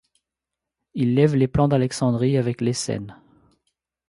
Il 0.95 1.13
lève 1.13 1.35
les 1.35 1.47
plans 1.47 1.67
d'Alexandrie 1.67 2.35
avec 2.35 2.59
Lecesne. 2.61 3.21